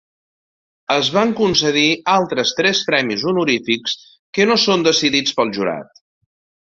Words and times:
Es 0.93 1.09
van 1.17 1.33
concedir 1.39 1.83
altres 2.13 2.53
tres 2.61 2.81
premis 2.87 3.27
honorífics 3.33 3.95
que 4.39 4.49
no 4.53 4.57
són 4.65 4.87
decidits 4.89 5.37
pel 5.41 5.53
jurat. 5.59 6.03